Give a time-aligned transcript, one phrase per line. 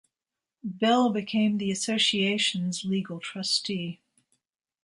[0.63, 3.99] Bell, became the Association's legal trustee.